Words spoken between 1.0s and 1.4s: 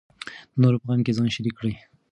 کې ځان